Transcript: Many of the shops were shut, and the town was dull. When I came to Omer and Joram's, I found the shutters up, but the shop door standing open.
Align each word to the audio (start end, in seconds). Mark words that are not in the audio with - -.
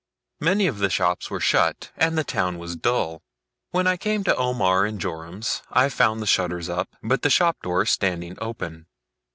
Many 0.39 0.65
of 0.65 0.79
the 0.79 0.89
shops 0.89 1.29
were 1.29 1.39
shut, 1.39 1.91
and 1.95 2.17
the 2.17 2.23
town 2.23 2.57
was 2.57 2.75
dull. 2.75 3.21
When 3.69 3.85
I 3.85 3.97
came 3.97 4.23
to 4.23 4.35
Omer 4.35 4.83
and 4.83 4.99
Joram's, 4.99 5.61
I 5.69 5.89
found 5.89 6.23
the 6.23 6.25
shutters 6.25 6.69
up, 6.69 6.89
but 7.03 7.21
the 7.21 7.29
shop 7.29 7.61
door 7.61 7.85
standing 7.85 8.35
open. 8.41 8.87